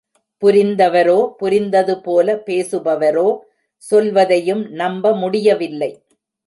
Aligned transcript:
புரிந்தவரோ, 0.41 1.17
புரிந்ததுபோல 1.39 2.35
பேசுபவரோ 2.47 3.27
சொல்வதையும் 3.83 4.63
நம்ப 4.73 5.15
முடியவில்லை. 5.15 5.91